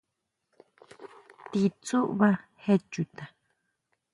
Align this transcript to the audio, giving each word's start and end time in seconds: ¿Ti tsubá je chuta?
¿Ti 1.49 1.61
tsubá 1.81 2.29
je 2.63 2.73
chuta? 2.91 3.25